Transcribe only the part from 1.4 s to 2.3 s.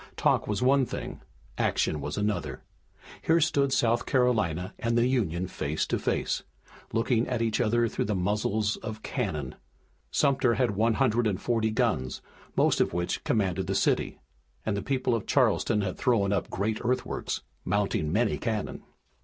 action was